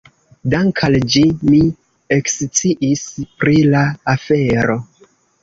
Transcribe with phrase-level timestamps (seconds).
[0.51, 1.59] Dank' al ĝi mi
[2.17, 3.05] eksciis
[3.45, 3.85] pri la
[4.17, 4.81] afero.